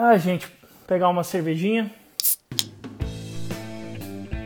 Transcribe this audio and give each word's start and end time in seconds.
Ah, 0.00 0.16
gente, 0.16 0.46
pegar 0.86 1.08
uma 1.08 1.24
cervejinha. 1.24 1.90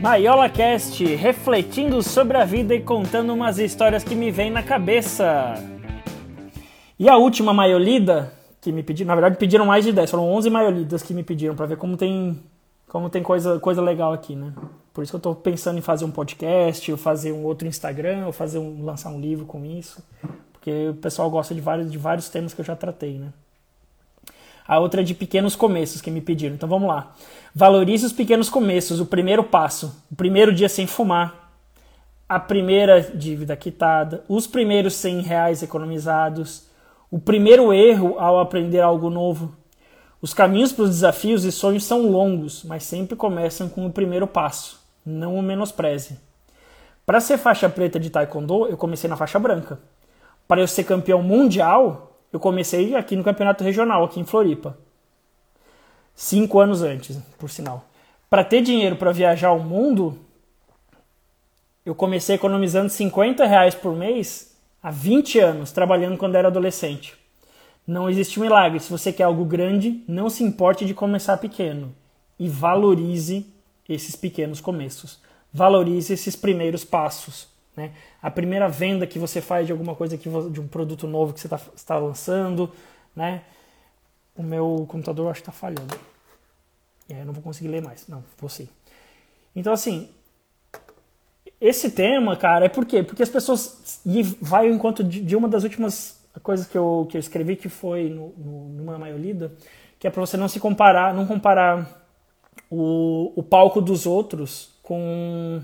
Maiola 0.01 0.49
Cast, 0.49 1.05
refletindo 1.05 2.01
sobre 2.01 2.37
a 2.37 2.43
vida 2.43 2.73
e 2.73 2.81
contando 2.81 3.31
umas 3.31 3.59
histórias 3.59 4.03
que 4.03 4.15
me 4.15 4.31
vêm 4.31 4.49
na 4.49 4.63
cabeça. 4.63 5.53
E 6.97 7.07
a 7.07 7.17
última 7.17 7.53
maiolida 7.53 8.33
que 8.59 8.71
me 8.71 8.81
pediram, 8.81 9.09
na 9.09 9.13
verdade 9.13 9.37
pediram 9.37 9.63
mais 9.63 9.85
de 9.85 9.91
10, 9.91 10.09
foram 10.09 10.27
11 10.31 10.49
maiolidas 10.49 11.03
que 11.03 11.13
me 11.13 11.21
pediram 11.21 11.55
para 11.55 11.67
ver 11.67 11.77
como 11.77 11.97
tem 11.97 12.41
como 12.87 13.07
tem 13.07 13.21
coisa 13.21 13.59
coisa 13.59 13.79
legal 13.79 14.11
aqui, 14.11 14.35
né? 14.35 14.53
Por 14.91 15.03
isso 15.03 15.11
que 15.11 15.17
eu 15.17 15.21
tô 15.21 15.35
pensando 15.35 15.77
em 15.77 15.81
fazer 15.81 16.03
um 16.03 16.11
podcast, 16.11 16.91
ou 16.91 16.97
fazer 16.97 17.31
um 17.31 17.43
outro 17.43 17.67
Instagram, 17.67 18.25
ou 18.25 18.33
fazer 18.33 18.57
um 18.57 18.83
lançar 18.83 19.11
um 19.11 19.21
livro 19.21 19.45
com 19.45 19.63
isso, 19.63 20.03
porque 20.51 20.87
o 20.87 20.95
pessoal 20.95 21.29
gosta 21.29 21.53
de 21.53 21.61
vários 21.61 21.91
de 21.91 21.97
vários 21.99 22.27
temas 22.27 22.55
que 22.55 22.61
eu 22.61 22.65
já 22.65 22.75
tratei, 22.75 23.19
né? 23.19 23.31
A 24.67 24.79
outra 24.79 25.01
é 25.01 25.03
de 25.03 25.13
pequenos 25.13 25.55
começos 25.55 26.01
que 26.01 26.11
me 26.11 26.21
pediram. 26.21 26.55
Então 26.55 26.69
vamos 26.69 26.87
lá. 26.87 27.13
Valorize 27.53 28.05
os 28.05 28.13
pequenos 28.13 28.49
começos, 28.49 28.99
o 28.99 29.05
primeiro 29.05 29.43
passo, 29.43 30.03
o 30.11 30.15
primeiro 30.15 30.53
dia 30.53 30.69
sem 30.69 30.87
fumar, 30.87 31.51
a 32.27 32.39
primeira 32.39 33.01
dívida 33.01 33.55
quitada, 33.55 34.23
os 34.27 34.47
primeiros 34.47 34.95
100 34.95 35.21
reais 35.21 35.61
economizados, 35.61 36.67
o 37.11 37.19
primeiro 37.19 37.71
erro 37.71 38.15
ao 38.17 38.39
aprender 38.39 38.79
algo 38.79 39.09
novo. 39.09 39.55
Os 40.21 40.33
caminhos 40.33 40.71
para 40.71 40.85
os 40.85 40.89
desafios 40.89 41.43
e 41.43 41.51
sonhos 41.51 41.83
são 41.83 42.09
longos, 42.09 42.63
mas 42.63 42.83
sempre 42.83 43.15
começam 43.15 43.67
com 43.67 43.85
o 43.85 43.91
primeiro 43.91 44.25
passo. 44.25 44.81
Não 45.05 45.35
o 45.35 45.43
menospreze. 45.43 46.17
Para 47.05 47.19
ser 47.19 47.37
faixa 47.37 47.69
preta 47.69 47.99
de 47.99 48.09
taekwondo, 48.09 48.67
eu 48.67 48.77
comecei 48.77 49.09
na 49.09 49.17
faixa 49.17 49.37
branca. 49.37 49.77
Para 50.47 50.61
eu 50.61 50.67
ser 50.67 50.85
campeão 50.85 51.21
mundial, 51.21 52.12
eu 52.33 52.39
comecei 52.39 52.95
aqui 52.95 53.15
no 53.15 53.23
campeonato 53.23 53.63
regional, 53.63 54.03
aqui 54.03 54.19
em 54.19 54.25
Floripa. 54.25 54.75
Cinco 56.15 56.59
anos 56.59 56.81
antes, 56.81 57.15
por 57.37 57.47
sinal. 57.47 57.85
Para 58.27 58.43
ter 58.43 58.63
dinheiro 58.63 58.95
para 58.95 59.11
viajar 59.11 59.49
ao 59.49 59.59
mundo, 59.59 60.17
eu 61.85 61.93
comecei 61.93 62.35
economizando 62.35 62.89
50 62.89 63.45
reais 63.45 63.75
por 63.75 63.95
mês 63.95 64.57
há 64.81 64.89
20 64.89 65.37
anos, 65.37 65.71
trabalhando 65.71 66.17
quando 66.17 66.33
era 66.33 66.47
adolescente. 66.47 67.15
Não 67.85 68.09
existe 68.09 68.39
milagre. 68.39 68.79
Se 68.79 68.89
você 68.89 69.13
quer 69.13 69.23
algo 69.23 69.45
grande, 69.45 70.03
não 70.07 70.27
se 70.27 70.43
importe 70.43 70.85
de 70.85 70.95
começar 70.95 71.37
pequeno. 71.37 71.93
E 72.39 72.49
valorize 72.49 73.45
esses 73.87 74.15
pequenos 74.15 74.59
começos. 74.59 75.21
Valorize 75.53 76.11
esses 76.11 76.35
primeiros 76.35 76.83
passos. 76.83 77.52
Né? 77.75 77.91
A 78.21 78.29
primeira 78.29 78.67
venda 78.67 79.07
que 79.07 79.17
você 79.17 79.41
faz 79.41 79.65
de 79.65 79.71
alguma 79.71 79.95
coisa, 79.95 80.17
que, 80.17 80.29
de 80.51 80.61
um 80.61 80.67
produto 80.67 81.07
novo 81.07 81.33
que 81.33 81.39
você 81.39 81.47
está 81.47 81.57
tá 81.57 81.97
lançando. 81.97 82.71
Né? 83.15 83.41
O 84.35 84.43
meu 84.43 84.85
computador 84.87 85.29
acho 85.29 85.41
que 85.41 85.49
está 85.49 85.51
falhando. 85.51 85.95
É, 87.09 87.21
eu 87.21 87.25
não 87.25 87.33
vou 87.33 87.43
conseguir 87.43 87.69
ler 87.69 87.81
mais. 87.81 88.07
Não, 88.07 88.23
vou 88.37 88.49
sim. 88.49 88.69
Então, 89.55 89.73
assim, 89.73 90.09
esse 91.59 91.91
tema, 91.91 92.35
cara, 92.35 92.65
é 92.65 92.69
por 92.69 92.85
quê? 92.85 93.03
Porque 93.03 93.23
as 93.23 93.29
pessoas. 93.29 94.01
E 94.05 94.21
vai 94.23 94.67
ao 94.67 94.73
encontro 94.73 95.03
de, 95.03 95.21
de 95.21 95.35
uma 95.35 95.47
das 95.47 95.63
últimas 95.63 96.21
coisas 96.41 96.67
que 96.67 96.77
eu, 96.77 97.07
que 97.09 97.17
eu 97.17 97.19
escrevi, 97.19 97.55
que 97.55 97.69
foi 97.69 98.09
no, 98.09 98.33
no, 98.37 98.69
numa 98.69 98.97
maiolida, 98.97 99.53
que 99.99 100.07
é 100.07 100.09
para 100.09 100.21
você 100.21 100.35
não 100.35 100.47
se 100.47 100.59
comparar, 100.59 101.13
não 101.13 101.25
comparar 101.27 102.05
o, 102.69 103.31
o 103.35 103.43
palco 103.43 103.79
dos 103.79 104.05
outros 104.05 104.73
com 104.81 105.61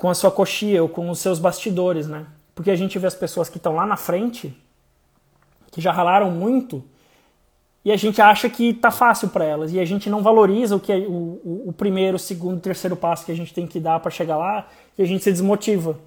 com 0.00 0.08
a 0.08 0.14
sua 0.14 0.30
coxia 0.30 0.82
ou 0.82 0.88
com 0.88 1.10
os 1.10 1.18
seus 1.18 1.38
bastidores, 1.38 2.08
né? 2.08 2.24
Porque 2.54 2.70
a 2.70 2.74
gente 2.74 2.98
vê 2.98 3.06
as 3.06 3.14
pessoas 3.14 3.50
que 3.50 3.58
estão 3.58 3.74
lá 3.74 3.84
na 3.84 3.98
frente, 3.98 4.56
que 5.70 5.78
já 5.78 5.92
ralaram 5.92 6.30
muito, 6.30 6.82
e 7.84 7.92
a 7.92 7.96
gente 7.96 8.18
acha 8.22 8.48
que 8.48 8.72
tá 8.72 8.90
fácil 8.90 9.28
para 9.28 9.44
elas, 9.44 9.74
e 9.74 9.78
a 9.78 9.84
gente 9.84 10.08
não 10.08 10.22
valoriza 10.22 10.74
o 10.74 10.80
que 10.80 10.90
é 10.90 10.96
o, 10.96 11.38
o, 11.44 11.64
o 11.66 11.72
primeiro, 11.74 12.18
segundo, 12.18 12.58
terceiro 12.62 12.96
passo 12.96 13.26
que 13.26 13.32
a 13.32 13.36
gente 13.36 13.52
tem 13.52 13.66
que 13.66 13.78
dar 13.78 14.00
para 14.00 14.10
chegar 14.10 14.38
lá, 14.38 14.66
e 14.96 15.02
a 15.02 15.06
gente 15.06 15.22
se 15.22 15.30
desmotiva. 15.30 15.98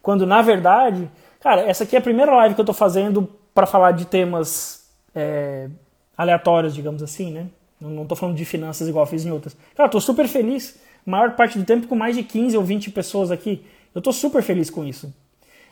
Quando 0.00 0.24
na 0.24 0.40
verdade, 0.40 1.10
cara, 1.38 1.68
essa 1.68 1.84
aqui 1.84 1.96
é 1.96 1.98
a 1.98 2.02
primeira 2.02 2.34
live 2.34 2.54
que 2.54 2.62
eu 2.62 2.64
tô 2.64 2.72
fazendo 2.72 3.28
para 3.54 3.66
falar 3.66 3.90
de 3.90 4.06
temas 4.06 4.88
é, 5.14 5.68
aleatórios, 6.16 6.74
digamos 6.74 7.02
assim, 7.02 7.30
né? 7.30 7.48
Não 7.78 8.06
tô 8.06 8.16
falando 8.16 8.36
de 8.36 8.44
finanças 8.46 8.88
igual 8.88 9.04
eu 9.04 9.10
fiz 9.10 9.26
em 9.26 9.30
outras. 9.30 9.54
Cara, 9.76 9.90
tô 9.90 10.00
super 10.00 10.26
feliz 10.26 10.82
maior 11.06 11.36
parte 11.36 11.58
do 11.58 11.64
tempo 11.64 11.86
com 11.86 11.94
mais 11.94 12.16
de 12.16 12.22
15 12.22 12.56
ou 12.56 12.64
20 12.64 12.90
pessoas 12.90 13.30
aqui. 13.30 13.64
Eu 13.94 13.98
estou 13.98 14.12
super 14.12 14.42
feliz 14.42 14.70
com 14.70 14.84
isso. 14.84 15.14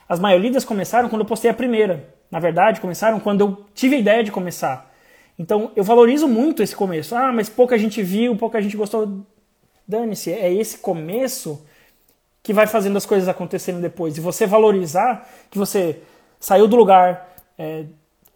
As 0.07 0.19
maiorias 0.19 0.63
começaram 0.63 1.09
quando 1.09 1.21
eu 1.21 1.27
postei 1.27 1.49
a 1.49 1.53
primeira. 1.53 2.13
Na 2.29 2.39
verdade, 2.39 2.81
começaram 2.81 3.19
quando 3.19 3.41
eu 3.41 3.65
tive 3.73 3.95
a 3.95 3.99
ideia 3.99 4.23
de 4.23 4.31
começar. 4.31 4.91
Então, 5.37 5.71
eu 5.75 5.83
valorizo 5.83 6.27
muito 6.27 6.61
esse 6.61 6.75
começo. 6.75 7.15
Ah, 7.15 7.31
mas 7.31 7.49
pouca 7.49 7.77
gente 7.77 8.01
viu, 8.01 8.35
pouca 8.35 8.61
gente 8.61 8.77
gostou. 8.77 9.25
Dane-se, 9.87 10.31
é 10.31 10.53
esse 10.53 10.77
começo 10.77 11.65
que 12.41 12.53
vai 12.53 12.67
fazendo 12.67 12.97
as 12.97 13.05
coisas 13.05 13.27
acontecerem 13.27 13.81
depois. 13.81 14.17
E 14.17 14.21
você 14.21 14.45
valorizar 14.45 15.27
que 15.49 15.57
você 15.57 16.01
saiu 16.39 16.67
do 16.67 16.75
lugar. 16.75 17.35
É, 17.57 17.85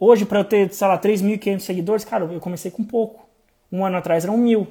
hoje, 0.00 0.24
para 0.24 0.40
eu 0.40 0.44
ter, 0.44 0.72
sei 0.72 0.88
lá, 0.88 0.98
3.500 0.98 1.60
seguidores, 1.60 2.04
cara, 2.04 2.24
eu 2.24 2.40
comecei 2.40 2.70
com 2.70 2.82
pouco. 2.82 3.28
Um 3.70 3.84
ano 3.84 3.98
atrás 3.98 4.24
eram 4.24 4.36
mil. 4.38 4.66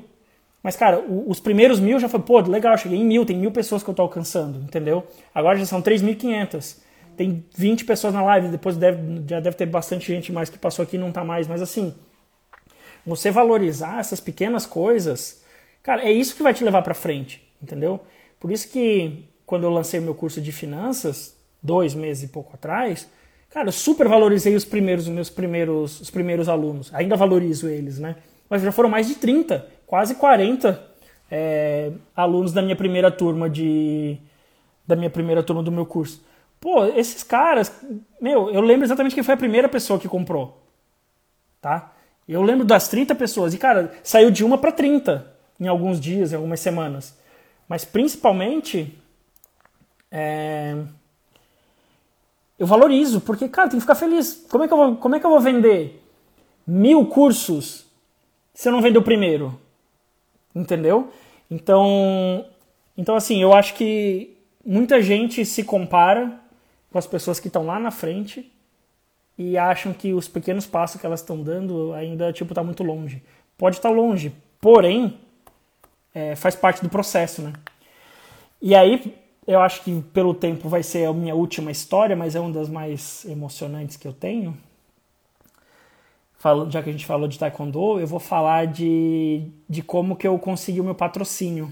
Mas, 0.62 0.76
cara, 0.76 1.00
os 1.00 1.40
primeiros 1.40 1.80
mil 1.80 2.00
já 2.00 2.10
foi, 2.10 2.20
pô, 2.20 2.40
legal, 2.40 2.78
cheguei 2.78 2.98
em 2.98 3.06
mil, 3.06 3.26
tem 3.26 3.38
mil 3.38 3.52
pessoas 3.52 3.84
que 3.84 3.90
eu 3.90 3.94
tô 3.94 4.02
alcançando, 4.02 4.60
entendeu? 4.60 5.06
Agora 5.34 5.58
já 5.58 5.66
são 5.66 5.82
3.500. 5.82 6.78
Tem 7.16 7.44
20 7.56 7.86
pessoas 7.86 8.14
na 8.14 8.22
live, 8.22 8.50
depois 8.50 8.78
deve, 8.78 9.24
já 9.28 9.40
deve 9.40 9.56
ter 9.56 9.66
bastante 9.66 10.08
gente 10.08 10.32
mais 10.32 10.50
que 10.50 10.58
passou 10.58 10.84
aqui 10.84 10.98
e 10.98 11.00
não 11.00 11.12
tá 11.12 11.24
mais. 11.24 11.48
Mas, 11.48 11.62
assim, 11.62 11.94
você 13.06 13.32
valorizar 13.32 14.00
essas 14.00 14.20
pequenas 14.20 14.66
coisas, 14.66 15.42
cara, 15.82 16.04
é 16.04 16.12
isso 16.12 16.36
que 16.36 16.44
vai 16.44 16.54
te 16.54 16.64
levar 16.64 16.82
para 16.82 16.94
frente, 16.94 17.42
entendeu? 17.62 18.02
Por 18.40 18.52
isso 18.52 18.70
que 18.70 19.26
quando 19.46 19.64
eu 19.64 19.70
lancei 19.70 20.00
meu 20.00 20.14
curso 20.14 20.42
de 20.42 20.52
finanças, 20.52 21.36
dois 21.64 21.96
meses 21.96 22.24
e 22.24 22.28
pouco 22.28 22.52
atrás, 22.54 23.08
cara, 23.50 23.70
eu 23.70 23.72
super 23.72 24.08
valorizei 24.08 24.56
os 24.56 24.66
primeiros, 24.66 25.08
os 25.08 25.14
meus 25.14 25.30
primeiros, 25.30 26.02
os 26.02 26.12
primeiros 26.12 26.50
alunos. 26.50 26.94
Ainda 26.94 27.16
valorizo 27.16 27.70
eles, 27.70 27.98
né? 27.98 28.18
Mas 28.50 28.62
já 28.62 28.72
foram 28.72 28.90
mais 28.90 29.08
de 29.08 29.16
30 29.16 29.77
quase 29.88 30.16
40 30.16 30.80
é, 31.32 31.92
alunos 32.16 32.54
da 32.54 32.62
minha 32.62 32.76
primeira 32.76 33.10
turma 33.10 33.50
de 33.50 34.20
da 34.86 34.96
minha 34.96 35.10
primeira 35.10 35.42
turma 35.42 35.64
do 35.64 35.72
meu 35.72 35.86
curso. 35.86 36.24
Pô, 36.62 36.86
esses 36.86 37.24
caras, 37.24 37.72
meu, 38.22 38.50
eu 38.52 38.62
lembro 38.62 38.86
exatamente 38.86 39.16
quem 39.16 39.24
foi 39.24 39.34
a 39.34 39.38
primeira 39.38 39.68
pessoa 39.68 40.00
que 40.00 40.08
comprou. 40.08 40.62
Tá? 41.62 41.94
Eu 42.28 42.42
lembro 42.42 42.66
das 42.66 42.88
30 42.88 43.16
pessoas 43.16 43.54
e 43.54 43.58
cara, 43.58 43.92
saiu 44.04 44.30
de 44.30 44.46
uma 44.46 44.58
para 44.58 44.72
30 44.72 45.34
em 45.60 45.68
alguns 45.68 46.00
dias, 46.00 46.32
em 46.32 46.36
algumas 46.36 46.60
semanas. 46.60 47.18
Mas 47.68 47.84
principalmente 47.84 48.98
é, 50.10 50.78
eu 52.58 52.66
valorizo, 52.66 53.22
porque, 53.22 53.48
cara, 53.48 53.70
tem 53.70 53.78
que 53.78 53.84
ficar 53.84 53.96
feliz. 53.96 54.46
Como 54.50 54.64
é 54.64 54.68
que 54.68 54.74
eu 54.74 54.78
vou, 54.78 54.96
como 54.96 55.16
é 55.16 55.20
que 55.20 55.26
eu 55.26 55.30
vou 55.30 55.40
vender 55.40 56.02
mil 56.66 57.06
cursos 57.06 57.86
se 58.54 58.68
eu 58.68 58.72
não 58.72 58.82
vender 58.82 58.98
o 58.98 59.04
primeiro? 59.04 59.60
Entendeu? 60.58 61.12
Então, 61.50 62.46
então 62.98 63.16
assim, 63.16 63.42
eu 63.42 63.54
acho 63.54 63.74
que 63.76 64.38
muita 64.66 65.02
gente 65.02 65.46
se 65.46 65.64
compara 65.64 66.40
com 66.92 66.98
as 66.98 67.08
pessoas 67.08 67.40
que 67.40 67.48
estão 67.48 67.66
lá 67.66 67.80
na 67.80 67.92
frente 67.92 68.52
e 69.38 69.58
acham 69.58 69.94
que 69.94 70.14
os 70.14 70.28
pequenos 70.28 70.66
passos 70.66 71.00
que 71.00 71.06
elas 71.06 71.22
estão 71.22 71.42
dando 71.42 71.94
ainda 71.94 72.34
tipo 72.34 72.54
tá 72.54 72.64
muito 72.64 72.84
longe. 72.84 73.24
Pode 73.58 73.78
estar 73.78 73.90
tá 73.90 73.96
longe, 73.96 74.34
porém 74.60 75.20
é, 76.14 76.36
faz 76.36 76.56
parte 76.56 76.82
do 76.82 76.90
processo, 76.90 77.42
né? 77.42 77.54
E 78.62 78.76
aí 78.76 79.16
eu 79.46 79.62
acho 79.62 79.84
que 79.84 80.02
pelo 80.14 80.34
tempo 80.34 80.68
vai 80.68 80.84
ser 80.84 81.08
a 81.08 81.14
minha 81.14 81.36
última 81.36 81.72
história, 81.72 82.16
mas 82.16 82.36
é 82.36 82.40
uma 82.40 82.52
das 82.52 82.68
mais 82.68 83.24
emocionantes 83.26 83.96
que 83.96 84.08
eu 84.08 84.14
tenho 84.14 84.58
já 86.70 86.84
que 86.84 86.90
a 86.90 86.92
gente 86.92 87.06
falou 87.06 87.28
de 87.28 87.40
taekwondo, 87.40 88.00
eu 88.00 88.08
vou 88.08 88.20
falar 88.20 88.68
de, 88.68 89.52
de 89.68 89.82
como 89.82 90.16
que 90.16 90.28
eu 90.28 90.38
consegui 90.38 90.80
o 90.80 90.84
meu 90.84 90.96
patrocínio 90.96 91.72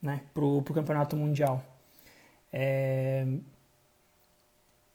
né, 0.00 0.20
pro, 0.32 0.62
pro 0.62 0.74
campeonato 0.74 1.16
mundial. 1.16 1.62
É, 2.52 3.26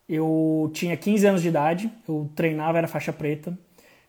eu 0.07 0.71
tinha 0.73 0.95
15 0.95 1.27
anos 1.27 1.41
de 1.41 1.49
idade, 1.49 1.91
eu 2.07 2.29
treinava, 2.35 2.77
era 2.77 2.87
faixa 2.87 3.11
preta, 3.11 3.57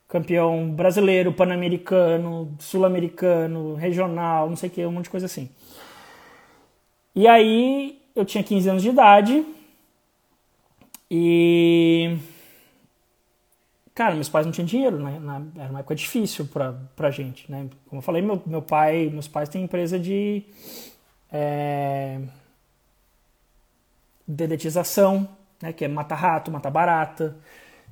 campeão 0.08 0.70
brasileiro, 0.70 1.32
pan-americano, 1.32 2.54
sul-americano, 2.58 3.74
regional, 3.74 4.48
não 4.48 4.56
sei 4.56 4.68
o 4.68 4.72
que, 4.72 4.86
um 4.86 4.92
monte 4.92 5.04
de 5.04 5.10
coisa 5.10 5.26
assim. 5.26 5.50
E 7.14 7.26
aí 7.26 8.00
eu 8.14 8.24
tinha 8.24 8.42
15 8.42 8.70
anos 8.70 8.82
de 8.82 8.88
idade 8.88 9.44
e 11.10 12.16
cara, 13.94 14.14
meus 14.14 14.28
pais 14.28 14.46
não 14.46 14.52
tinham 14.52 14.66
dinheiro, 14.66 14.98
né? 14.98 15.18
Na, 15.20 15.42
era 15.56 15.70
uma 15.70 15.80
época 15.80 15.94
difícil 15.94 16.46
pra, 16.46 16.74
pra 16.96 17.10
gente, 17.10 17.50
né? 17.50 17.68
Como 17.88 17.98
eu 18.00 18.02
falei, 18.02 18.22
meu, 18.22 18.42
meu 18.46 18.62
pai, 18.62 19.10
meus 19.12 19.28
pais 19.28 19.48
têm 19.48 19.64
empresa 19.64 19.98
de 19.98 20.42
é, 21.30 22.20
dedetização, 24.26 25.28
né? 25.60 25.72
Que 25.72 25.84
é 25.84 25.88
mata 25.88 26.14
rato, 26.14 26.50
mata 26.50 26.70
barata, 26.70 27.36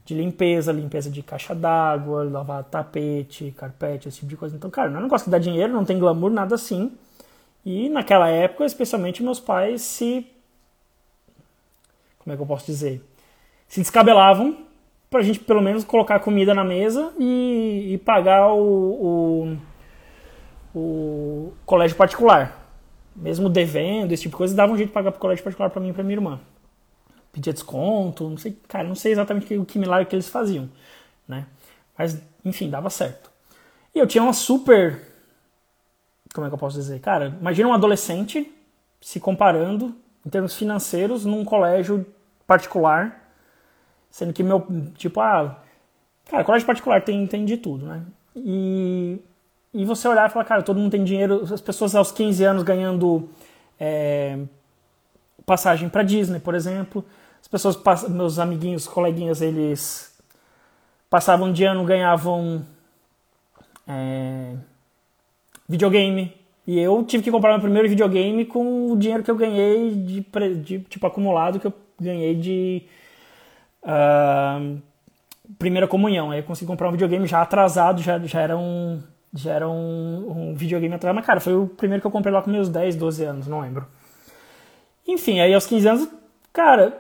de 0.05 0.15
limpeza, 0.15 0.73
limpeza 0.73 1.11
de 1.11 1.23
caixa 1.23 1.55
d'água, 1.55 2.25
lavar 2.25 2.65
tapete, 2.65 3.53
carpete, 3.57 4.09
esse 4.09 4.19
tipo 4.19 4.31
de 4.31 4.37
coisa. 4.37 4.57
Então, 4.57 4.71
cara, 4.71 4.89
não 4.89 4.97
é 4.97 5.01
um 5.01 5.05
negócio 5.05 5.25
que 5.25 5.31
dá 5.31 5.39
dinheiro, 5.39 5.73
não 5.73 5.85
tem 5.85 5.99
glamour, 5.99 6.31
nada 6.31 6.55
assim. 6.55 6.93
E 7.65 7.89
naquela 7.91 8.29
época, 8.29 8.65
especialmente 8.65 9.23
meus 9.23 9.41
pais 9.41 9.83
se. 9.83 10.27
Como 12.19 12.33
é 12.33 12.37
que 12.37 12.43
eu 12.43 12.47
posso 12.47 12.67
dizer? 12.67 13.03
Se 13.69 13.81
descabelavam 13.81 14.68
pra 15.11 15.23
gente 15.23 15.41
pelo 15.41 15.61
menos 15.63 15.85
colocar 15.85 16.21
comida 16.21 16.55
na 16.55 16.65
mesa 16.65 17.13
e, 17.19 17.95
e 17.95 17.99
pagar 17.99 18.53
o, 18.53 19.57
o, 20.75 20.79
o, 20.79 21.53
colégio 21.65 21.97
particular. 21.97 22.67
Mesmo 23.17 23.49
devendo, 23.49 24.13
esse 24.13 24.23
tipo 24.23 24.35
de 24.35 24.39
coisa, 24.39 24.55
davam 24.55 24.75
um 24.75 24.77
jeito 24.77 24.91
de 24.91 24.95
pagar 24.95 25.11
pro 25.11 25.21
colégio 25.21 25.43
particular 25.43 25.71
pra 25.71 25.81
mim 25.81 25.89
e 25.89 25.93
pra 25.93 26.05
minha 26.05 26.17
irmã. 26.17 26.41
Pedia 27.33 27.53
desconto, 27.53 28.29
não 28.29 28.37
sei, 28.37 28.57
cara, 28.69 28.87
não 28.87 28.95
sei 28.95 29.13
exatamente 29.13 29.57
o 29.57 29.65
que 29.65 29.79
milagre 29.79 30.07
que 30.07 30.15
eles 30.15 30.29
faziam, 30.29 30.69
né? 31.27 31.47
Mas, 31.97 32.23
enfim, 32.45 32.71
dava 32.71 32.91
certo. 32.91 33.31
E 33.95 33.99
eu 33.99 34.07
tinha 34.07 34.23
uma 34.23 34.33
super. 34.33 35.03
Como 36.33 36.47
é 36.47 36.51
que 36.51 36.55
eu 36.55 36.59
posso 36.59 36.77
dizer? 36.77 37.01
Cara, 37.01 37.37
imagina 37.41 37.69
um 37.69 37.73
adolescente 37.73 38.53
se 39.01 39.19
comparando 39.19 39.95
em 40.25 40.31
termos 40.31 40.55
financeiros 40.55 41.25
num 41.25 41.45
colégio 41.45 42.07
particular 42.47 43.28
Sendo 44.11 44.33
que 44.33 44.43
meu, 44.43 44.67
tipo, 44.95 45.21
ah, 45.21 45.61
cara, 46.31 46.45
colégio 46.45 46.67
particular 46.67 47.03
tem, 47.03 47.27
tem 47.27 47.45
de 47.45 47.57
tudo, 47.57 47.87
né? 47.87 48.03
E, 48.35 49.19
e 49.73 49.85
você 49.85 50.09
olhar 50.09 50.29
e 50.29 50.33
falar, 50.33 50.45
cara, 50.45 50.63
todo 50.63 50.79
mundo 50.79 50.93
tem 50.93 51.05
dinheiro, 51.05 51.43
as 51.43 51.61
pessoas 51.61 51.95
aos 51.95 52.11
15 52.11 52.45
anos 52.45 52.63
ganhando 52.63 53.29
é, 53.79 54.39
passagem 55.45 55.89
para 55.89 56.03
Disney, 56.03 56.41
por 56.41 56.55
exemplo. 56.55 57.05
As 57.41 57.49
pessoas, 57.49 57.79
meus 58.09 58.39
amiguinhos, 58.39 58.87
coleguinhas, 58.87 59.41
eles 59.41 60.17
passavam 61.09 61.53
de 61.53 61.65
ano, 61.65 61.85
ganhavam 61.85 62.65
é, 63.87 64.55
videogame. 65.69 66.35
E 66.67 66.79
eu 66.79 67.03
tive 67.05 67.23
que 67.23 67.31
comprar 67.31 67.53
meu 67.53 67.61
primeiro 67.61 67.89
videogame 67.89 68.45
com 68.45 68.93
o 68.93 68.97
dinheiro 68.97 69.23
que 69.23 69.31
eu 69.31 69.37
ganhei 69.37 69.91
de, 69.95 70.27
de 70.63 70.81
tipo 70.81 71.07
acumulado 71.07 71.59
que 71.59 71.67
eu 71.67 71.73
ganhei 71.99 72.35
de 72.35 72.83
uh, 73.89 74.79
primeira 75.59 75.89
comunhão. 75.89 76.31
Aí 76.31 76.41
eu 76.41 76.45
consegui 76.45 76.67
comprar 76.67 76.89
um 76.89 76.93
videogame 76.93 77.27
já 77.27 77.41
atrasado, 77.41 78.03
já, 78.03 78.19
já 78.19 78.41
era 78.41 78.57
um. 78.57 79.03
Já 79.35 79.53
era 79.53 79.69
um, 79.69 80.51
um 80.53 80.55
videogame 80.55 80.95
atrasado. 80.95 81.17
Mas, 81.17 81.27
cara, 81.27 81.41
foi 81.41 81.55
o 81.55 81.67
primeiro 81.67 82.01
que 82.01 82.07
eu 82.07 82.11
comprei 82.11 82.33
lá 82.33 82.41
com 82.41 82.51
meus 82.51 82.69
10, 82.69 82.97
12 82.97 83.25
anos, 83.25 83.47
não 83.47 83.61
lembro. 83.61 83.87
Enfim, 85.07 85.41
aí 85.41 85.53
aos 85.53 85.67
15 85.67 85.89
anos, 85.89 86.09
cara, 86.53 86.99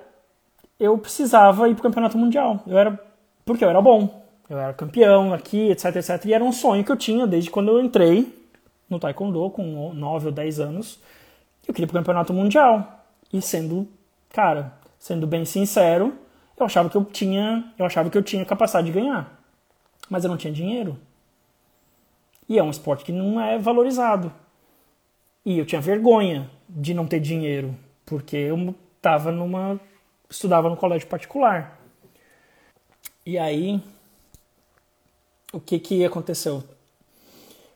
eu 0.78 0.96
precisava 0.98 1.68
ir 1.68 1.74
pro 1.74 1.82
campeonato 1.82 2.18
mundial. 2.18 2.62
Eu 2.66 2.78
era. 2.78 2.98
Porque 3.44 3.64
eu 3.64 3.70
era 3.70 3.80
bom. 3.80 4.26
Eu 4.48 4.58
era 4.58 4.72
campeão 4.72 5.32
aqui, 5.32 5.70
etc, 5.70 5.96
etc. 5.96 6.24
E 6.24 6.34
era 6.34 6.42
um 6.42 6.52
sonho 6.52 6.84
que 6.84 6.92
eu 6.92 6.96
tinha 6.96 7.26
desde 7.26 7.50
quando 7.50 7.68
eu 7.68 7.80
entrei 7.80 8.34
no 8.88 8.98
Taekwondo, 8.98 9.50
com 9.50 9.92
9 9.92 10.26
ou 10.26 10.32
10 10.32 10.60
anos. 10.60 11.00
Eu 11.66 11.74
queria 11.74 11.84
ir 11.84 11.88
pro 11.88 11.98
campeonato 11.98 12.32
mundial. 12.32 13.04
E 13.32 13.42
sendo, 13.42 13.86
cara, 14.30 14.72
sendo 14.98 15.26
bem 15.26 15.44
sincero, 15.44 16.14
eu 16.62 16.66
achava 16.66 16.88
que 16.90 16.96
eu 16.96 17.04
tinha, 17.04 17.72
eu 17.78 17.86
achava 17.86 18.10
que 18.10 18.18
eu 18.18 18.22
tinha 18.22 18.44
capacidade 18.44 18.86
de 18.86 18.92
ganhar, 18.92 19.40
mas 20.08 20.24
eu 20.24 20.30
não 20.30 20.36
tinha 20.36 20.52
dinheiro. 20.52 20.98
E 22.48 22.58
é 22.58 22.62
um 22.62 22.70
esporte 22.70 23.04
que 23.04 23.12
não 23.12 23.40
é 23.40 23.58
valorizado. 23.58 24.32
E 25.44 25.58
eu 25.58 25.66
tinha 25.66 25.80
vergonha 25.80 26.50
de 26.68 26.94
não 26.94 27.06
ter 27.06 27.20
dinheiro, 27.20 27.76
porque 28.06 28.36
eu 28.36 28.74
tava 29.00 29.30
numa 29.30 29.80
estudava 30.28 30.68
no 30.68 30.76
colégio 30.76 31.08
particular. 31.08 31.78
E 33.24 33.38
aí 33.38 33.82
o 35.52 35.60
que 35.60 35.78
que 35.78 36.04
aconteceu? 36.04 36.62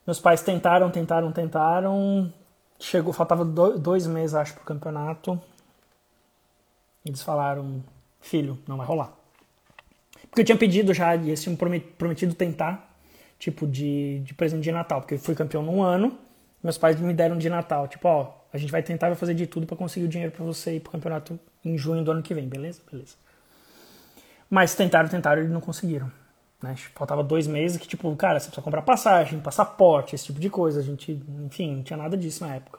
Meus 0.07 0.21
pais 0.21 0.43
tentaram, 0.43 0.91
tentaram, 0.91 1.33
tentaram. 1.33 2.33
Chegou, 2.79 3.13
faltava 3.13 3.45
dois 3.45 4.07
meses, 4.07 4.35
acho, 4.35 4.55
pro 4.55 4.65
campeonato. 4.65 5.41
Eles 7.05 7.23
falaram: 7.23 7.83
filho, 8.23 8.59
não 8.67 8.77
vai 8.77 8.87
rolar. 8.87 9.13
Porque 10.29 10.41
eu 10.41 10.45
tinha 10.45 10.57
pedido 10.57 10.95
já, 10.95 11.15
e 11.15 11.29
eles 11.29 11.43
tinham 11.43 11.57
prometido 11.57 12.35
tentar, 12.35 12.97
tipo, 13.39 13.67
de, 13.67 14.21
de 14.21 14.33
presente 14.33 14.63
de 14.63 14.73
Natal, 14.73 15.01
porque 15.01 15.15
eu 15.15 15.19
fui 15.19 15.35
campeão 15.35 15.63
num 15.63 15.83
ano, 15.83 16.19
meus 16.63 16.79
pais 16.79 16.99
me 16.99 17.13
deram 17.13 17.37
de 17.37 17.51
Natal, 17.51 17.87
tipo, 17.89 18.09
ó, 18.09 18.33
a 18.53 18.57
gente 18.57 18.71
vai 18.71 18.83
tentar 18.83 19.09
vai 19.09 19.17
fazer 19.17 19.35
de 19.35 19.47
tudo 19.47 19.67
para 19.67 19.77
conseguir 19.77 20.07
o 20.07 20.09
dinheiro 20.09 20.33
para 20.33 20.45
você 20.45 20.77
ir 20.77 20.81
pro 20.81 20.93
campeonato 20.93 21.39
em 21.65 21.77
junho 21.77 22.05
do 22.05 22.11
ano 22.13 22.23
que 22.23 22.33
vem, 22.33 22.49
beleza? 22.49 22.81
Beleza. 22.91 23.15
Mas 24.49 24.75
tentaram, 24.75 25.09
tentaram 25.09 25.43
e 25.43 25.49
não 25.49 25.61
conseguiram. 25.61 26.11
Né? 26.63 26.77
Faltava 26.95 27.25
dois 27.25 27.47
meses 27.47 27.79
que, 27.79 27.89
tipo, 27.89 28.15
cara, 28.17 28.39
você 28.39 28.47
precisa 28.47 28.63
comprar 28.63 28.83
passagem, 28.83 29.41
passaporte, 29.41 30.15
esse 30.15 30.27
tipo 30.27 30.39
de 30.39 30.49
coisa. 30.49 30.81
A 30.81 30.83
gente, 30.83 31.21
enfim, 31.45 31.77
não 31.77 31.83
tinha 31.83 31.97
nada 31.97 32.17
disso 32.17 32.47
na 32.47 32.55
época. 32.55 32.79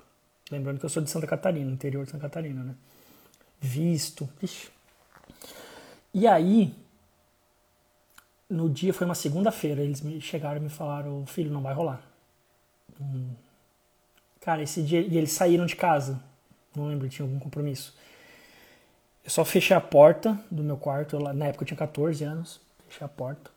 Lembrando 0.51 0.79
que 0.79 0.85
eu 0.85 0.89
sou 0.89 1.01
de 1.01 1.09
Santa 1.09 1.25
Catarina, 1.25 1.71
interior 1.71 2.05
de 2.05 2.11
Santa 2.11 2.23
Catarina, 2.23 2.63
né? 2.63 2.75
Visto. 3.59 4.29
Ixi, 4.41 4.69
e 6.13 6.27
aí, 6.27 6.75
no 8.49 8.69
dia, 8.69 8.93
foi 8.93 9.05
uma 9.05 9.15
segunda-feira, 9.15 9.81
eles 9.81 10.01
me 10.01 10.21
chegaram 10.21 10.57
e 10.57 10.63
me 10.63 10.69
falaram, 10.69 11.25
filho, 11.25 11.51
não 11.51 11.61
vai 11.61 11.73
rolar. 11.73 12.01
Hum. 13.01 13.31
Cara, 14.39 14.61
esse 14.61 14.83
dia, 14.83 15.01
e 15.01 15.17
eles 15.17 15.31
saíram 15.31 15.65
de 15.65 15.75
casa, 15.75 16.21
não 16.75 16.87
lembro, 16.87 17.09
tinha 17.09 17.25
algum 17.25 17.39
compromisso. 17.39 17.95
Eu 19.23 19.29
só 19.29 19.43
fechei 19.45 19.75
a 19.75 19.81
porta 19.81 20.37
do 20.51 20.61
meu 20.63 20.77
quarto, 20.77 21.17
na 21.17 21.45
época 21.45 21.63
eu 21.63 21.67
tinha 21.67 21.77
14 21.77 22.23
anos, 22.25 22.59
fechei 22.89 23.05
a 23.05 23.09
porta, 23.09 23.49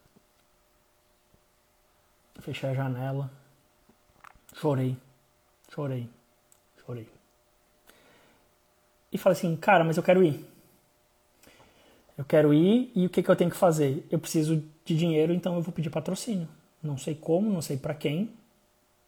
fechei 2.40 2.70
a 2.70 2.74
janela, 2.74 3.30
chorei, 4.54 4.96
chorei, 5.74 6.08
chorei. 6.84 7.08
E 9.12 9.18
falei 9.18 9.36
assim, 9.36 9.56
cara, 9.56 9.82
mas 9.82 9.96
eu 9.96 10.02
quero 10.02 10.22
ir. 10.22 10.55
Eu 12.16 12.24
quero 12.24 12.54
ir 12.54 12.90
e 12.94 13.06
o 13.06 13.10
que, 13.10 13.22
que 13.22 13.30
eu 13.30 13.36
tenho 13.36 13.50
que 13.50 13.56
fazer? 13.56 14.06
Eu 14.10 14.18
preciso 14.18 14.62
de 14.84 14.96
dinheiro, 14.96 15.32
então 15.32 15.54
eu 15.54 15.62
vou 15.62 15.72
pedir 15.72 15.90
patrocínio. 15.90 16.48
Não 16.82 16.96
sei 16.96 17.14
como, 17.14 17.50
não 17.50 17.60
sei 17.60 17.76
para 17.76 17.94
quem. 17.94 18.30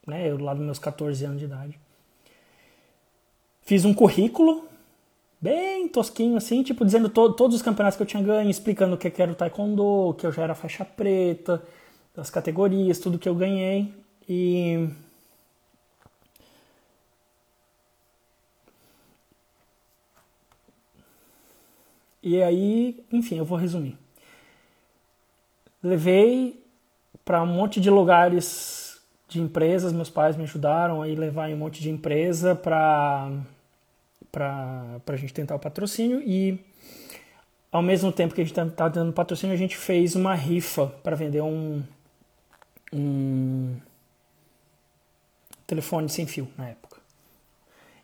Né? 0.06 0.30
Eu 0.30 0.38
lá 0.38 0.52
dos 0.52 0.64
meus 0.64 0.78
14 0.78 1.24
anos 1.24 1.38
de 1.38 1.46
idade. 1.46 1.78
Fiz 3.62 3.84
um 3.84 3.94
currículo 3.94 4.66
bem 5.40 5.88
tosquinho 5.88 6.36
assim, 6.36 6.62
tipo 6.62 6.84
dizendo 6.84 7.08
to 7.08 7.32
todos 7.32 7.56
os 7.56 7.62
campeonatos 7.62 7.96
que 7.96 8.02
eu 8.02 8.06
tinha 8.06 8.22
ganho, 8.22 8.50
explicando 8.50 8.94
o 8.94 8.98
que, 8.98 9.10
que 9.10 9.22
era 9.22 9.30
o 9.30 9.34
taekwondo, 9.34 10.14
que 10.18 10.26
eu 10.26 10.32
já 10.32 10.42
era 10.42 10.54
faixa 10.54 10.84
preta, 10.84 11.62
as 12.16 12.30
categorias, 12.30 12.98
tudo 12.98 13.18
que 13.18 13.28
eu 13.28 13.34
ganhei. 13.34 13.92
E 14.28 14.88
E 22.28 22.42
aí, 22.42 23.02
enfim, 23.10 23.38
eu 23.38 23.44
vou 23.44 23.56
resumir. 23.56 23.96
Levei 25.82 26.62
para 27.24 27.42
um 27.42 27.46
monte 27.46 27.80
de 27.80 27.88
lugares 27.88 29.00
de 29.28 29.40
empresas, 29.40 29.94
meus 29.94 30.10
pais 30.10 30.36
me 30.36 30.42
ajudaram 30.42 31.02
a 31.02 31.06
levar 31.06 31.48
em 31.48 31.54
um 31.54 31.58
monte 31.58 31.80
de 31.80 31.88
empresa 31.88 32.54
para 32.54 33.30
para 34.30 35.00
a 35.06 35.16
gente 35.16 35.32
tentar 35.32 35.54
o 35.54 35.58
patrocínio 35.58 36.20
e 36.20 36.60
ao 37.72 37.80
mesmo 37.80 38.12
tempo 38.12 38.34
que 38.34 38.42
a 38.42 38.44
gente 38.44 38.52
estava 38.52 38.70
tá, 38.70 38.76
tá 38.84 38.88
dando 38.88 39.12
patrocínio, 39.12 39.54
a 39.54 39.58
gente 39.58 39.76
fez 39.76 40.14
uma 40.14 40.34
rifa 40.34 40.86
para 41.02 41.16
vender 41.16 41.40
um, 41.40 41.82
um 42.92 43.74
telefone 45.66 46.10
sem 46.10 46.26
fio 46.26 46.46
na 46.58 46.68
época. 46.68 46.98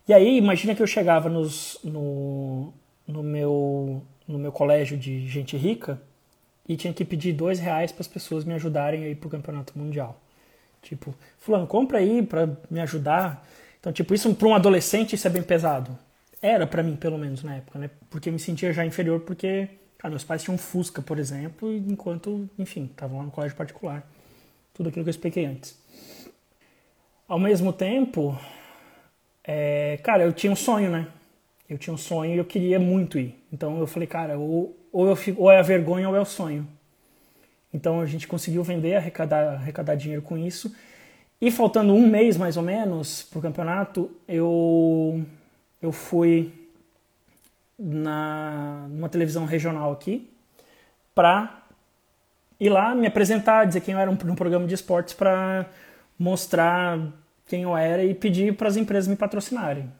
E 0.07 0.13
aí, 0.13 0.37
imagina 0.37 0.75
que 0.75 0.81
eu 0.81 0.87
chegava 0.87 1.29
nos, 1.29 1.79
no, 1.83 2.73
no 3.07 3.23
meu, 3.23 4.01
no 4.27 4.37
meu 4.37 4.43
colégio 4.55 4.97
de 4.97 5.27
gente 5.27 5.57
rica 5.57 6.01
e 6.67 6.77
tinha 6.77 6.93
que 6.93 7.03
pedir 7.03 7.33
dois 7.33 7.59
reais 7.59 7.91
para 7.91 8.01
as 8.01 8.07
pessoas 8.07 8.45
me 8.45 8.53
ajudarem 8.53 9.03
aí 9.03 9.13
pro 9.13 9.29
campeonato 9.29 9.77
mundial. 9.77 10.19
Tipo, 10.81 11.13
fulano, 11.37 11.67
compra 11.67 11.97
aí 11.99 12.23
para 12.23 12.47
me 12.69 12.79
ajudar. 12.79 13.45
Então, 13.79 13.91
tipo, 13.91 14.13
isso 14.13 14.33
para 14.33 14.47
um 14.47 14.55
adolescente 14.55 15.13
isso 15.13 15.27
é 15.27 15.29
bem 15.29 15.43
pesado. 15.43 15.97
Era 16.41 16.65
para 16.65 16.81
mim, 16.81 16.95
pelo 16.95 17.17
menos 17.17 17.43
na 17.43 17.55
época, 17.55 17.77
né? 17.77 17.89
Porque 18.09 18.29
eu 18.29 18.33
me 18.33 18.39
sentia 18.39 18.71
já 18.71 18.85
inferior 18.85 19.19
porque, 19.19 19.67
cara, 19.97 20.11
meus 20.11 20.23
pais 20.23 20.41
tinham 20.41 20.57
Fusca, 20.57 21.01
por 21.01 21.19
exemplo, 21.19 21.73
enquanto, 21.73 22.49
enfim, 22.57 22.85
estavam 22.85 23.17
lá 23.17 23.23
no 23.25 23.31
colégio 23.31 23.57
particular. 23.57 24.07
Tudo 24.73 24.89
aquilo 24.89 25.03
que 25.03 25.09
eu 25.09 25.11
expliquei 25.11 25.45
antes. 25.45 25.77
Ao 27.27 27.39
mesmo 27.39 27.73
tempo, 27.73 28.39
é, 29.43 29.99
cara, 30.01 30.23
eu 30.23 30.31
tinha 30.31 30.51
um 30.51 30.55
sonho, 30.55 30.89
né? 30.89 31.07
Eu 31.69 31.77
tinha 31.77 31.93
um 31.93 31.97
sonho 31.97 32.35
e 32.35 32.37
eu 32.37 32.45
queria 32.45 32.79
muito 32.79 33.17
ir. 33.17 33.35
Então 33.51 33.79
eu 33.79 33.87
falei, 33.87 34.07
cara, 34.07 34.37
ou, 34.37 34.77
ou, 34.91 35.07
eu 35.07 35.17
ou 35.37 35.51
é 35.51 35.57
a 35.57 35.63
vergonha 35.63 36.07
ou 36.07 36.15
é 36.15 36.21
o 36.21 36.25
sonho. 36.25 36.67
Então 37.73 37.99
a 37.99 38.05
gente 38.05 38.27
conseguiu 38.27 38.63
vender, 38.63 38.95
arrecadar, 38.95 39.55
arrecadar 39.55 39.95
dinheiro 39.95 40.21
com 40.21 40.37
isso. 40.37 40.73
E 41.41 41.51
faltando 41.51 41.93
um 41.93 42.07
mês 42.07 42.37
mais 42.37 42.55
ou 42.55 42.63
menos 42.63 43.23
para 43.23 43.39
o 43.39 43.41
campeonato, 43.41 44.09
eu, 44.27 45.23
eu 45.81 45.91
fui 45.91 46.53
na, 47.77 48.87
numa 48.89 49.09
televisão 49.09 49.45
regional 49.45 49.91
aqui 49.91 50.29
para 51.13 51.63
ir 52.59 52.69
lá 52.69 52.95
me 52.95 53.07
apresentar, 53.07 53.65
dizer 53.65 53.81
quem 53.81 53.93
eu 53.93 53.99
era 53.99 54.09
num 54.09 54.35
programa 54.35 54.65
de 54.65 54.73
esportes 54.73 55.13
para 55.13 55.65
mostrar 56.17 56.99
quem 57.47 57.63
eu 57.63 57.75
era 57.75 58.03
e 58.03 58.13
pedir 58.13 58.55
para 58.55 58.67
as 58.67 58.77
empresas 58.77 59.07
me 59.07 59.15
patrocinarem. 59.15 59.91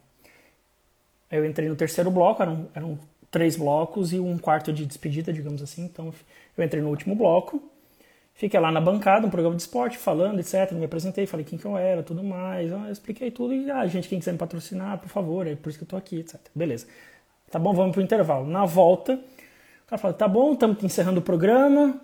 Eu 1.35 1.45
entrei 1.45 1.69
no 1.69 1.75
terceiro 1.75 2.09
bloco, 2.09 2.41
eram, 2.41 2.67
eram 2.73 2.99
três 3.29 3.57
blocos 3.57 4.13
e 4.13 4.19
um 4.19 4.37
quarto 4.37 4.71
de 4.71 4.85
despedida, 4.85 5.33
digamos 5.33 5.61
assim. 5.61 5.83
Então 5.83 6.13
eu 6.57 6.63
entrei 6.63 6.81
no 6.81 6.89
último 6.89 7.15
bloco, 7.15 7.61
fiquei 8.33 8.59
lá 8.59 8.71
na 8.71 8.79
bancada, 8.79 9.27
um 9.27 9.29
programa 9.29 9.55
de 9.55 9.61
esporte, 9.61 9.97
falando, 9.97 10.39
etc. 10.39 10.71
Me 10.71 10.85
apresentei, 10.85 11.25
falei 11.25 11.45
quem 11.45 11.59
que 11.59 11.65
eu 11.65 11.77
era, 11.77 12.01
tudo 12.01 12.23
mais. 12.23 12.71
Eu 12.71 12.89
expliquei 12.91 13.31
tudo 13.31 13.53
e, 13.53 13.69
ah, 13.69 13.85
gente, 13.87 14.07
quem 14.07 14.19
quiser 14.19 14.31
me 14.31 14.37
patrocinar, 14.37 14.99
por 14.99 15.09
favor, 15.09 15.47
é 15.47 15.55
por 15.55 15.69
isso 15.69 15.77
que 15.77 15.83
eu 15.83 15.87
tô 15.89 15.97
aqui, 15.97 16.19
etc. 16.19 16.39
Beleza. 16.55 16.87
Tá 17.51 17.59
bom, 17.59 17.73
vamos 17.73 17.91
pro 17.93 18.01
intervalo. 18.01 18.47
Na 18.47 18.65
volta, 18.65 19.13
o 19.13 19.87
cara 19.87 20.01
falou, 20.01 20.17
tá 20.17 20.27
bom, 20.27 20.53
estamos 20.53 20.83
encerrando 20.83 21.19
o 21.19 21.23
programa. 21.23 21.99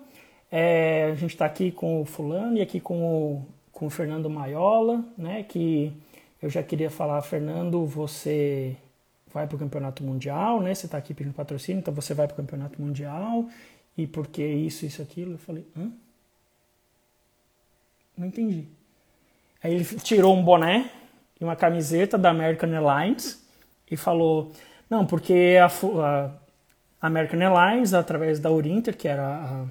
É, 0.50 1.10
a 1.12 1.14
gente 1.14 1.30
está 1.30 1.46
aqui 1.46 1.70
com 1.70 2.02
o 2.02 2.04
fulano 2.04 2.58
e 2.58 2.60
aqui 2.60 2.78
com 2.78 3.02
o, 3.02 3.46
com 3.72 3.86
o 3.86 3.90
Fernando 3.90 4.28
Maiola, 4.28 5.02
né? 5.16 5.42
Que 5.42 5.92
eu 6.42 6.50
já 6.50 6.62
queria 6.62 6.90
falar, 6.90 7.22
Fernando, 7.22 7.86
você 7.86 8.76
vai 9.32 9.46
para 9.46 9.56
o 9.56 9.58
campeonato 9.58 10.02
mundial, 10.04 10.60
né? 10.60 10.74
Você 10.74 10.86
está 10.86 10.98
aqui 10.98 11.14
pedindo 11.14 11.34
patrocínio, 11.34 11.80
então 11.80 11.92
você 11.94 12.14
vai 12.14 12.26
para 12.26 12.34
o 12.34 12.36
campeonato 12.36 12.80
mundial 12.80 13.48
e 13.96 14.06
porque 14.06 14.44
isso, 14.44 14.84
isso, 14.84 15.00
aquilo. 15.00 15.32
Eu 15.32 15.38
falei, 15.38 15.66
hã? 15.76 15.90
Não 18.16 18.26
entendi. 18.26 18.66
Aí 19.62 19.74
ele 19.74 19.84
tirou 19.84 20.34
um 20.36 20.42
boné 20.42 20.90
e 21.40 21.44
uma 21.44 21.56
camiseta 21.56 22.18
da 22.18 22.30
American 22.30 22.70
Airlines 22.70 23.42
e 23.90 23.96
falou, 23.96 24.52
não, 24.88 25.06
porque 25.06 25.56
a, 25.60 25.66
a 26.04 26.30
American 27.00 27.40
Airlines, 27.40 27.94
através 27.94 28.38
da 28.38 28.50
Urinter, 28.50 28.96
que 28.96 29.08
era 29.08 29.26
a, 29.26 29.66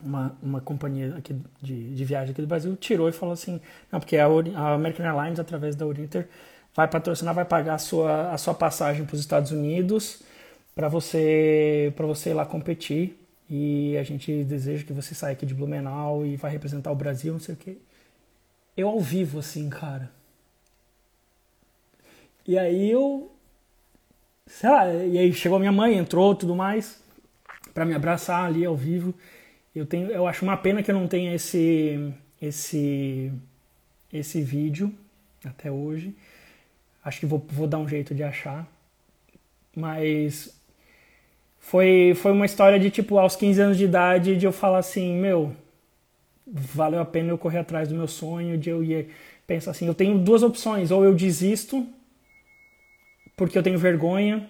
uma, 0.00 0.36
uma 0.42 0.60
companhia 0.60 1.14
aqui 1.16 1.36
de, 1.60 1.94
de 1.94 2.04
viagem 2.04 2.32
aqui 2.32 2.40
do 2.40 2.46
Brasil, 2.46 2.74
tirou 2.76 3.08
e 3.08 3.12
falou 3.12 3.32
assim, 3.32 3.60
não, 3.90 4.00
porque 4.00 4.16
a, 4.16 4.26
a 4.26 4.74
American 4.74 5.06
Airlines, 5.06 5.38
através 5.38 5.74
da 5.76 5.86
Urinter, 5.86 6.28
vai 6.74 6.88
patrocinar, 6.88 7.34
vai 7.34 7.44
pagar 7.44 7.74
a 7.74 7.78
sua, 7.78 8.32
a 8.32 8.38
sua 8.38 8.54
passagem 8.54 9.04
para 9.04 9.14
os 9.14 9.20
Estados 9.20 9.50
Unidos 9.50 10.22
para 10.74 10.88
você, 10.88 11.92
você 11.96 12.30
ir 12.30 12.34
lá 12.34 12.44
competir. 12.44 13.20
E 13.48 13.96
a 13.96 14.02
gente 14.02 14.42
deseja 14.44 14.84
que 14.84 14.92
você 14.92 15.14
saia 15.14 15.34
aqui 15.34 15.46
de 15.46 15.54
Blumenau 15.54 16.24
e 16.26 16.36
vai 16.36 16.50
representar 16.50 16.90
o 16.90 16.96
Brasil, 16.96 17.32
não 17.32 17.40
sei 17.40 17.54
o 17.54 17.58
quê. 17.58 17.76
Eu 18.76 18.88
ao 18.88 19.00
vivo, 19.00 19.38
assim, 19.38 19.68
cara. 19.68 20.10
E 22.46 22.58
aí 22.58 22.90
eu. 22.90 23.30
Sei 24.46 24.68
lá, 24.68 24.92
e 24.92 25.16
aí 25.16 25.32
chegou 25.32 25.58
minha 25.58 25.72
mãe, 25.72 25.96
entrou 25.96 26.34
tudo 26.34 26.54
mais, 26.54 27.02
para 27.72 27.84
me 27.84 27.94
abraçar 27.94 28.44
ali 28.44 28.64
ao 28.64 28.76
vivo. 28.76 29.14
Eu, 29.74 29.86
tenho, 29.86 30.10
eu 30.10 30.26
acho 30.26 30.44
uma 30.44 30.56
pena 30.56 30.82
que 30.82 30.90
eu 30.90 30.94
não 30.94 31.08
tenha 31.08 31.34
esse, 31.34 32.12
esse, 32.40 33.32
esse 34.12 34.42
vídeo 34.42 34.92
até 35.44 35.70
hoje. 35.70 36.14
Acho 37.04 37.20
que 37.20 37.26
vou, 37.26 37.44
vou 37.48 37.66
dar 37.66 37.78
um 37.78 37.88
jeito 37.88 38.14
de 38.14 38.22
achar. 38.22 38.66
Mas 39.76 40.58
foi, 41.58 42.14
foi 42.14 42.32
uma 42.32 42.46
história 42.46 42.78
de, 42.78 42.90
tipo, 42.90 43.18
aos 43.18 43.36
15 43.36 43.60
anos 43.60 43.78
de 43.78 43.84
idade, 43.84 44.36
de 44.36 44.46
eu 44.46 44.52
falar 44.52 44.78
assim, 44.78 45.14
meu, 45.14 45.54
valeu 46.46 47.00
a 47.00 47.04
pena 47.04 47.30
eu 47.30 47.38
correr 47.38 47.58
atrás 47.58 47.88
do 47.88 47.94
meu 47.94 48.06
sonho, 48.06 48.58
de 48.58 48.70
eu 48.70 48.82
ir 48.82 49.08
pensar 49.46 49.72
assim, 49.72 49.86
eu 49.86 49.94
tenho 49.94 50.18
duas 50.18 50.42
opções, 50.42 50.90
ou 50.90 51.04
eu 51.04 51.14
desisto 51.14 51.86
porque 53.36 53.58
eu 53.58 53.62
tenho 53.62 53.78
vergonha, 53.78 54.48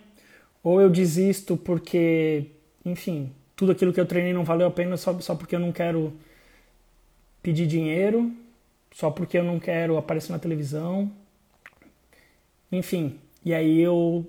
ou 0.62 0.80
eu 0.80 0.90
desisto 0.90 1.56
porque, 1.56 2.46
enfim, 2.84 3.32
tudo 3.56 3.72
aquilo 3.72 3.92
que 3.92 4.00
eu 4.00 4.06
treinei 4.06 4.32
não 4.32 4.44
valeu 4.44 4.66
a 4.66 4.70
pena 4.70 4.96
só, 4.96 5.18
só 5.20 5.34
porque 5.34 5.54
eu 5.54 5.60
não 5.60 5.72
quero 5.72 6.12
pedir 7.42 7.66
dinheiro, 7.66 8.32
só 8.92 9.10
porque 9.10 9.38
eu 9.38 9.44
não 9.44 9.58
quero 9.58 9.96
aparecer 9.96 10.32
na 10.32 10.38
televisão, 10.38 11.10
enfim, 12.76 13.18
e 13.44 13.54
aí 13.54 13.80
eu 13.80 14.26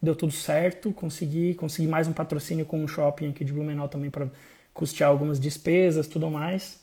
deu 0.00 0.14
tudo 0.14 0.32
certo, 0.32 0.92
consegui, 0.92 1.54
consegui 1.54 1.88
mais 1.88 2.06
um 2.06 2.12
patrocínio 2.12 2.64
com 2.64 2.82
um 2.82 2.88
shopping 2.88 3.30
aqui 3.30 3.44
de 3.44 3.52
Blumenau 3.52 3.88
também 3.88 4.10
para 4.10 4.28
custear 4.72 5.10
algumas 5.10 5.40
despesas, 5.40 6.06
tudo 6.06 6.30
mais. 6.30 6.78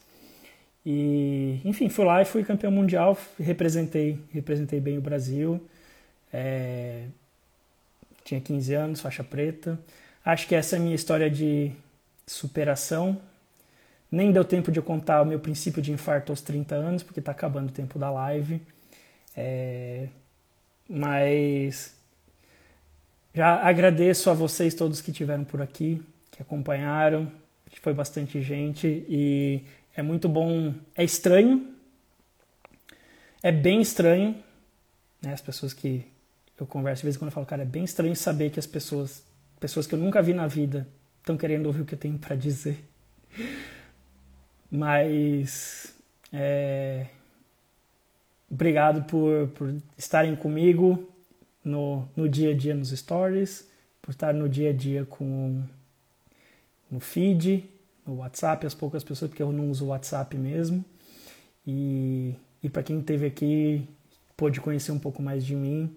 E, 0.86 1.62
enfim, 1.63 1.88
fui 1.89 2.03
lá 2.03 2.22
e 2.22 2.25
fui 2.25 2.43
campeão 2.43 2.72
mundial, 2.72 3.17
representei, 3.39 4.20
representei 4.32 4.79
bem 4.79 4.98
o 4.98 5.01
Brasil. 5.01 5.62
É, 6.32 7.05
tinha 8.24 8.41
15 8.41 8.74
anos, 8.74 9.01
faixa 9.01 9.24
preta. 9.24 9.79
Acho 10.25 10.48
que 10.48 10.55
essa 10.55 10.75
é 10.75 10.79
a 10.79 10.82
minha 10.82 10.96
história 10.96 11.29
de 11.29 11.72
superação. 12.27 13.22
Nem 14.12 14.32
deu 14.32 14.43
tempo 14.43 14.72
de 14.72 14.79
eu 14.79 14.84
contar 14.84 15.22
o 15.22 15.25
meu 15.25 15.39
princípio 15.39 15.82
de 15.82 15.91
infarto 15.91 16.32
aos 16.32 16.41
30 16.41 16.75
anos, 16.75 17.03
porque 17.03 17.20
está 17.20 17.32
acabando 17.32 17.70
o 17.70 17.74
tempo 17.74 17.98
da 17.98 18.12
live. 18.12 18.62
É, 19.36 20.08
mas 20.90 21.96
já 23.34 23.56
agradeço 23.68 24.30
a 24.30 24.34
vocês 24.34 24.74
todos 24.74 25.02
que 25.02 25.12
estiveram 25.12 25.44
por 25.44 25.62
aqui, 25.62 26.02
que 26.32 26.42
acompanharam. 26.42 27.32
Foi 27.82 27.94
bastante 27.94 28.42
gente 28.42 29.04
e 29.10 29.63
é 29.96 30.04
muito 30.04 30.30
bom. 30.30 30.74
É 30.96 31.04
estranho, 31.04 31.74
é 33.42 33.52
bem 33.52 33.82
estranho, 33.82 34.36
né? 35.22 35.34
As 35.34 35.42
pessoas 35.42 35.74
que 35.74 36.06
eu 36.60 36.68
converso 36.68 37.02
de 37.02 37.06
vez 37.08 37.16
em 37.16 37.20
quando 37.20 37.30
eu 37.30 37.34
falo, 37.34 37.46
cara, 37.46 37.63
é 37.63 37.66
bem 37.66 37.84
estranho 37.84 38.16
saber 38.16 38.52
que 38.52 38.60
as 38.60 38.68
pessoas, 38.68 39.24
pessoas 39.60 39.88
que 39.88 39.96
eu 39.96 40.00
nunca 40.00 40.22
vi 40.22 40.34
na 40.34 40.48
vida, 40.48 40.88
estão 41.20 41.36
querendo 41.36 41.66
ouvir 41.66 41.82
o 41.82 41.86
que 41.86 41.96
eu 41.96 42.00
tenho 42.00 42.18
para 42.18 42.36
dizer. 42.36 42.84
Mas 44.70 45.96
é, 46.32 47.08
Obrigado 48.54 49.02
por, 49.06 49.48
por 49.56 49.76
estarem 49.98 50.36
comigo 50.36 51.10
no, 51.64 52.08
no 52.16 52.30
dia 52.30 52.52
a 52.52 52.54
dia 52.56 52.76
nos 52.76 52.92
stories, 52.92 53.68
por 54.00 54.12
estar 54.12 54.32
no 54.32 54.48
dia 54.48 54.70
a 54.70 54.74
dia 54.74 55.06
com 55.06 55.64
no 56.92 57.00
feed, 57.00 57.68
no 58.06 58.18
WhatsApp, 58.18 58.64
as 58.68 58.76
poucas 58.76 59.04
pessoas, 59.04 59.30
porque 59.30 59.42
eu 59.42 59.52
não 59.52 59.72
uso 59.72 59.86
o 59.86 59.88
WhatsApp 59.88 60.38
mesmo. 60.38 60.86
E, 61.66 62.36
e 62.62 62.70
para 62.70 62.84
quem 62.84 63.00
esteve 63.00 63.26
aqui, 63.26 63.90
pôde 64.38 64.62
conhecer 64.62 64.92
um 64.92 65.00
pouco 65.00 65.20
mais 65.20 65.44
de 65.44 65.56
mim. 65.56 65.92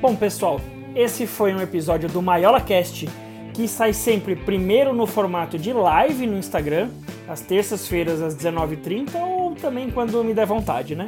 Bom, 0.00 0.14
pessoal, 0.14 0.60
esse 0.94 1.26
foi 1.26 1.52
um 1.52 1.60
episódio 1.60 2.08
do 2.08 2.22
Maiola 2.22 2.60
Cast 2.60 3.06
que 3.52 3.66
sai 3.66 3.92
sempre 3.92 4.36
primeiro 4.36 4.92
no 4.92 5.08
formato 5.08 5.58
de 5.58 5.72
live 5.72 6.24
no 6.24 6.38
Instagram, 6.38 6.88
às 7.28 7.40
terças-feiras 7.40 8.20
às 8.20 8.36
19h30 8.36 9.14
ou 9.16 9.54
também 9.54 9.90
quando 9.90 10.22
me 10.24 10.34
der 10.34 10.46
vontade, 10.46 10.94
né? 10.94 11.06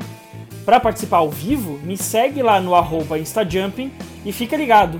Para 0.64 0.80
participar 0.80 1.18
ao 1.18 1.30
vivo, 1.30 1.78
me 1.84 1.96
segue 1.96 2.42
lá 2.42 2.60
no 2.60 2.74
arroba 2.74 3.18
Instajumping 3.18 3.92
e 4.24 4.32
fica 4.32 4.56
ligado. 4.56 4.98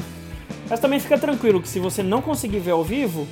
Mas 0.68 0.80
também 0.80 1.00
fica 1.00 1.18
tranquilo 1.18 1.60
que 1.60 1.68
se 1.68 1.80
você 1.80 2.02
não 2.02 2.22
conseguir 2.22 2.58
ver 2.58 2.72
ao 2.72 2.84
vivo, 2.84 3.26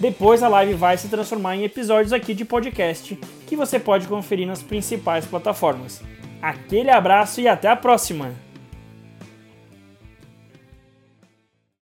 depois 0.00 0.42
a 0.42 0.48
live 0.48 0.74
vai 0.74 0.96
se 0.96 1.08
transformar 1.08 1.56
em 1.56 1.64
episódios 1.64 2.12
aqui 2.12 2.34
de 2.34 2.44
podcast 2.44 3.18
que 3.46 3.56
você 3.56 3.78
pode 3.78 4.06
conferir 4.06 4.46
nas 4.46 4.62
principais 4.62 5.26
plataformas. 5.26 6.02
Aquele 6.40 6.90
abraço 6.90 7.40
e 7.40 7.48
até 7.48 7.68
a 7.68 7.76
próxima! 7.76 8.47